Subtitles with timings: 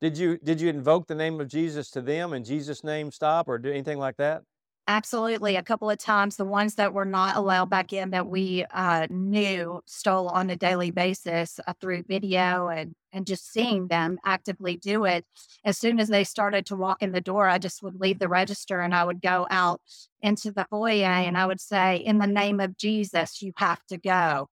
[0.00, 3.48] Did you did you invoke the name of Jesus to them and Jesus' name stop
[3.48, 4.42] or do anything like that?
[4.88, 5.56] Absolutely.
[5.56, 9.06] A couple of times, the ones that were not allowed back in that we uh,
[9.10, 14.78] knew stole on a daily basis uh, through video and, and just seeing them actively
[14.78, 15.26] do it.
[15.62, 18.28] As soon as they started to walk in the door, I just would leave the
[18.28, 19.82] register and I would go out
[20.22, 23.98] into the foyer and I would say, In the name of Jesus, you have to
[23.98, 24.48] go.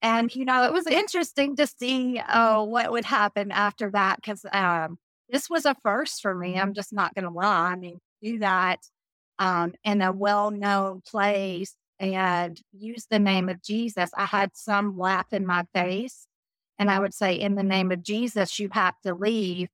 [0.00, 4.44] And, you know, it was interesting to see uh, what would happen after that because
[4.52, 4.98] um,
[5.28, 6.58] this was a first for me.
[6.58, 7.72] I'm just not going to lie.
[7.72, 8.78] I mean, do that
[9.38, 14.96] um, in a well known place and use the name of Jesus, I had some
[14.96, 16.26] laugh in my face.
[16.78, 19.68] And I would say, in the name of Jesus, you have to leave.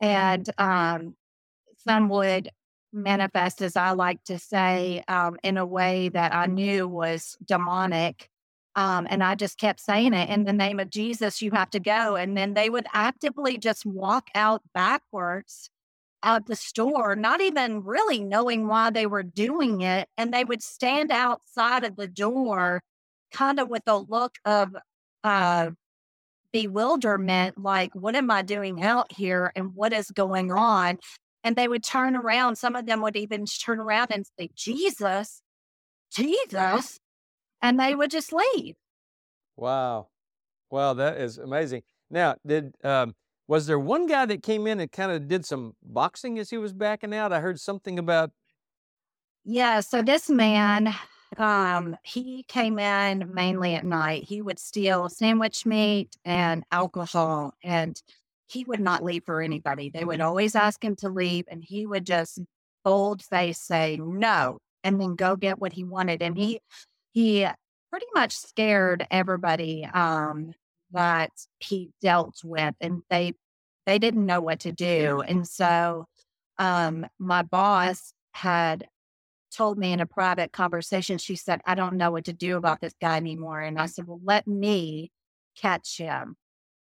[0.00, 1.16] And um,
[1.78, 2.50] some would
[2.92, 8.28] manifest, as I like to say, um, in a way that I knew was demonic.
[8.74, 11.80] Um, and I just kept saying it in the name of Jesus, you have to
[11.80, 12.16] go.
[12.16, 15.70] And then they would actively just walk out backwards
[16.22, 20.08] out the store, not even really knowing why they were doing it.
[20.16, 22.82] And they would stand outside of the door,
[23.32, 24.74] kind of with a look of
[25.24, 25.70] uh,
[26.52, 30.98] bewilderment like, what am I doing out here and what is going on?
[31.44, 32.56] And they would turn around.
[32.56, 35.42] Some of them would even turn around and say, Jesus,
[36.12, 37.00] Jesus.
[37.62, 38.74] And they would just leave.
[39.56, 40.08] Wow.
[40.70, 41.82] Wow, that is amazing.
[42.10, 43.14] Now, did um,
[43.46, 46.58] was there one guy that came in and kind of did some boxing as he
[46.58, 47.32] was backing out?
[47.32, 48.30] I heard something about.
[49.44, 49.80] Yeah.
[49.80, 50.94] So this man,
[51.36, 54.24] um, he came in mainly at night.
[54.24, 58.00] He would steal sandwich meat and alcohol, and
[58.48, 59.90] he would not leave for anybody.
[59.90, 62.40] They would always ask him to leave, and he would just
[62.84, 66.22] bold face say no, and then go get what he wanted.
[66.22, 66.60] And he
[67.12, 67.46] he
[67.90, 70.52] pretty much scared everybody um,
[70.92, 73.34] that he dealt with, and they
[73.86, 75.22] they didn't know what to do.
[75.26, 76.06] And so
[76.58, 78.86] um, my boss had
[79.52, 82.80] told me in a private conversation, she said, I don't know what to do about
[82.80, 83.60] this guy anymore.
[83.60, 85.10] And I said, Well, let me
[85.56, 86.36] catch him.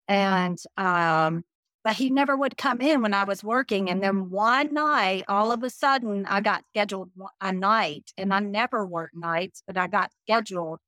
[0.08, 1.44] And, um,
[1.90, 3.90] but he never would come in when I was working.
[3.90, 7.10] And then one night, all of a sudden, I got scheduled
[7.42, 10.82] a night, and I never work nights, but I got scheduled.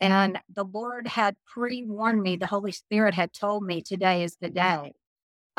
[0.00, 4.38] And the Lord had pre warned me, the Holy Spirit had told me today is
[4.40, 4.94] the day.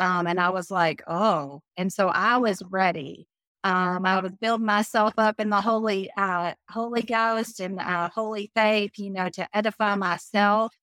[0.00, 1.60] Um, and I was like, oh.
[1.76, 3.28] And so I was ready.
[3.62, 8.50] Um, I was building myself up in the Holy uh, Holy Ghost and uh, Holy
[8.56, 10.74] Faith, you know, to edify myself.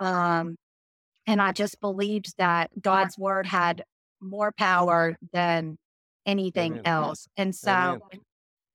[0.00, 0.56] Um,
[1.26, 3.84] and I just believed that God's word had
[4.20, 5.78] more power than
[6.26, 6.86] anything Amen.
[6.86, 7.28] else.
[7.36, 8.00] And so Amen.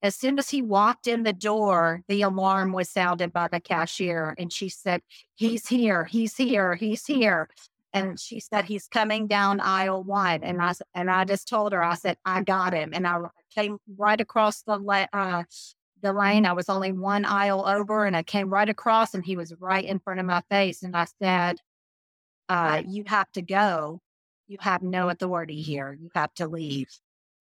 [0.02, 4.34] as soon as he walked in the door, the alarm was sounded by the cashier.
[4.38, 5.02] And she said,
[5.34, 7.48] He's here, he's here, he's here.
[7.92, 10.44] And she said, he's coming down aisle one.
[10.44, 12.90] And I, and I just told her, I said, I got him.
[12.92, 13.18] And I
[13.52, 15.42] came right across the, uh,
[16.00, 16.46] the lane.
[16.46, 19.84] I was only one aisle over and I came right across and he was right
[19.84, 20.82] in front of my face.
[20.82, 21.58] And I said,
[22.50, 24.00] uh, you have to go.
[24.48, 25.96] You have no authority here.
[25.98, 26.88] You have to leave.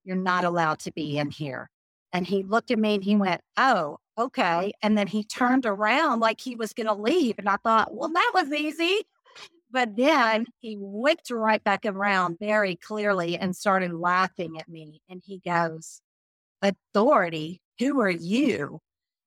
[0.03, 1.69] You're not allowed to be in here.
[2.13, 4.71] And he looked at me and he went, Oh, okay.
[4.83, 7.35] And then he turned around like he was going to leave.
[7.39, 9.01] And I thought, Well, that was easy.
[9.71, 15.01] But then he whipped right back around very clearly and started laughing at me.
[15.09, 16.01] And he goes,
[16.61, 18.79] Authority, who are you?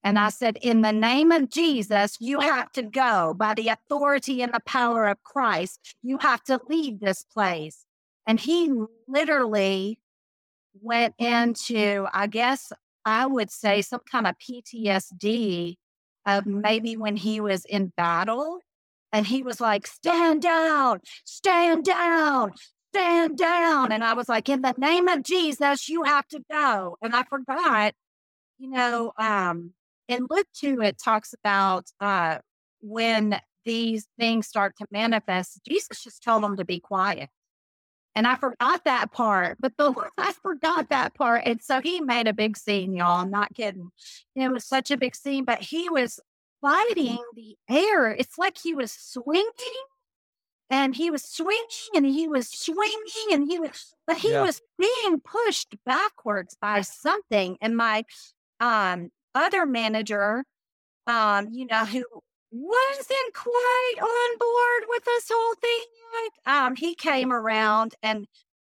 [0.05, 4.43] And I said, In the name of Jesus, you have to go by the authority
[4.43, 5.97] and the power of Christ.
[6.03, 7.85] You have to leave this place.
[8.27, 8.73] And he
[9.07, 9.99] literally
[10.81, 12.73] went into, I guess
[13.05, 15.77] I would say, some kind of PTSD
[16.27, 18.61] of maybe when he was in battle
[19.13, 22.53] and he was like, stand down, stand down,
[22.95, 23.93] stand down.
[23.93, 26.97] And I was like, in the name of Jesus, you have to go.
[27.03, 27.95] And I forgot,
[28.59, 29.73] you know, um,
[30.13, 32.39] in Luke 2, it talks about uh,
[32.81, 37.31] when these things start to manifest, Jesus just told them to be quiet.
[38.15, 41.43] And I forgot that part, but the I forgot that part.
[41.47, 43.21] And so he made a big scene, y'all.
[43.21, 43.91] I'm not kidding.
[44.37, 46.21] It was such a big scene, but he was
[46.61, 48.09] fighting the air.
[48.09, 49.51] It's like he was swinging
[50.69, 54.43] and he was swinging and he was swinging and he was, but he yeah.
[54.43, 57.57] was being pushed backwards by something.
[57.61, 58.05] And my
[58.61, 60.45] um, other manager,
[61.07, 62.05] um, you know, who
[62.51, 65.85] wasn't quite on board with this whole thing
[66.45, 68.27] um, he came around and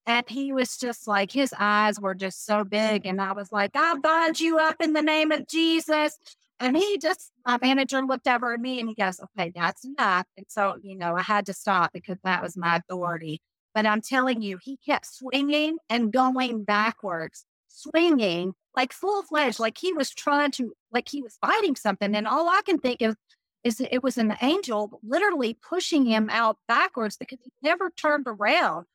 [0.07, 3.71] and he was just like his eyes were just so big and i was like
[3.75, 6.17] i bind you up in the name of jesus
[6.59, 10.25] and he just, my manager looked over at me and he goes, okay, that's enough.
[10.37, 13.41] And so, you know, I had to stop because that was my authority.
[13.73, 19.77] But I'm telling you, he kept swinging and going backwards, swinging like full fledged, like
[19.77, 22.15] he was trying to, like he was fighting something.
[22.15, 23.15] And all I can think of
[23.63, 28.85] is it was an angel literally pushing him out backwards because he never turned around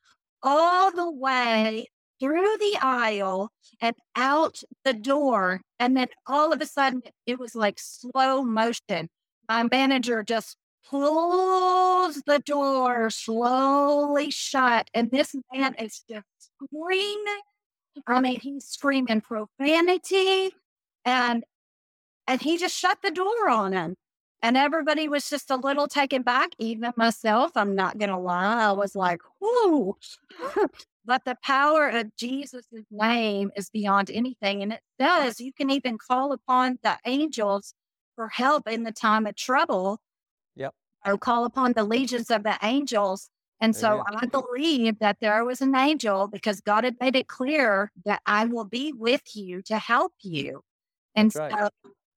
[0.43, 1.87] all the way
[2.19, 3.49] through the aisle
[3.81, 5.61] and out the door.
[5.79, 9.09] And then all of a sudden, it was like slow motion.
[9.49, 10.55] My manager just
[10.89, 14.89] pulls the door slowly shut.
[14.93, 17.41] And this man is just screaming.
[17.95, 20.51] Um, I mean, he's screaming profanity
[21.05, 21.43] and
[22.27, 23.95] and he just shut the door on him.
[24.43, 27.51] And everybody was just a little taken back, even myself.
[27.55, 28.63] I'm not going to lie.
[28.63, 29.97] I was like, whoo.
[31.05, 34.63] but the power of Jesus' name is beyond anything.
[34.63, 37.75] And it says you can even call upon the angels
[38.15, 39.99] for help in the time of trouble.
[40.55, 40.73] Yep.
[41.05, 43.29] Or call upon the legions of the angels.
[43.61, 44.19] And so Amen.
[44.23, 48.45] I believe that there was an angel because God had made it clear that I
[48.45, 50.63] will be with you to help you.
[51.15, 51.69] And so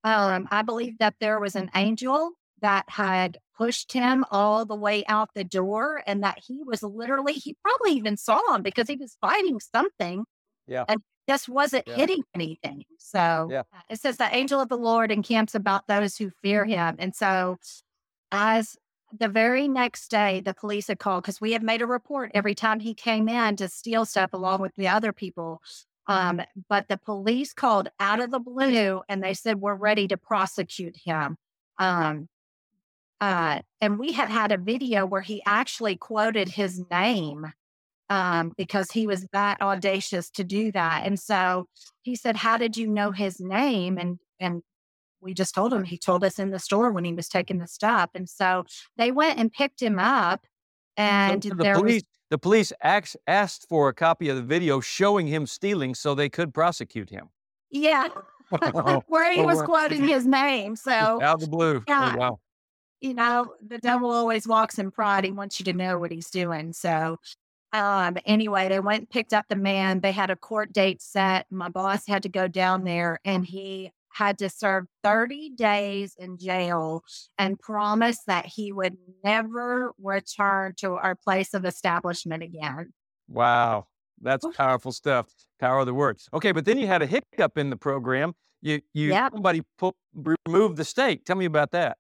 [0.03, 2.33] um, I believe that there was an angel
[2.63, 7.35] that had pushed him all the way out the door and that he was literally,
[7.35, 10.25] he probably even saw him because he was fighting something.
[10.67, 10.85] Yeah.
[10.89, 11.97] And just wasn't yeah.
[11.97, 12.85] hitting anything.
[12.99, 13.63] So yeah.
[13.89, 16.97] it says the angel of the Lord encamps about those who fear him.
[16.99, 17.59] And so
[18.31, 18.77] as
[19.19, 22.55] the very next day, the police had called because we had made a report every
[22.55, 25.63] time he came in to steal stuff along with the other people.
[26.07, 30.17] Um, but the police called out of the blue and they said, We're ready to
[30.17, 31.37] prosecute him.
[31.79, 32.29] Um,
[33.21, 37.47] uh, and we had had a video where he actually quoted his name
[38.11, 41.03] um, because he was that audacious to do that.
[41.07, 41.69] And so
[42.03, 43.97] he said, How did you know his name?
[43.97, 44.63] And, and
[45.25, 47.67] we just told him, he told us in the store when he was taking the
[47.67, 48.11] stuff.
[48.15, 48.65] And so
[48.97, 50.47] they went and picked him up.
[50.97, 54.81] And so the police, was, the police asked, asked for a copy of the video
[54.81, 57.31] showing him stealing so they could prosecute him.
[57.71, 58.09] Yeah.
[59.09, 60.77] Where he was quoting his name.
[60.77, 61.79] So out of the blue.
[61.79, 62.13] Oh, yeah.
[62.15, 62.39] Oh, wow.
[63.01, 65.25] You know, the devil always walks in pride.
[65.25, 66.73] He wants you to know what he's doing.
[66.73, 67.19] So
[67.75, 70.01] um, anyway, they went and picked up the man.
[70.01, 71.47] They had a court date set.
[71.51, 76.39] My boss had to go down there and he had to serve 30 days in
[76.39, 77.03] jail
[77.37, 82.93] and promise that he would never return to our place of establishment again.
[83.29, 83.87] Wow.
[84.21, 85.27] That's powerful stuff.
[85.59, 86.19] Power of the word.
[86.33, 88.35] Okay, but then you had a hiccup in the program.
[88.63, 89.33] You, you, yep.
[89.33, 91.25] somebody put, removed the stake.
[91.25, 91.99] Tell me about that.